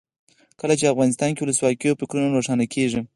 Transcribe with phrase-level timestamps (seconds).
[0.59, 3.01] کله چې افغانستان کې ولسواکي وي فکرونه روښانه کیږي.